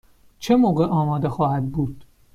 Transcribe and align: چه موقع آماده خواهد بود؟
چه 0.39 0.55
موقع 0.55 0.85
آماده 0.85 1.29
خواهد 1.29 1.71
بود؟ 1.71 2.05